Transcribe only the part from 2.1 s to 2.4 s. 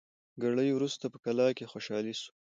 سوه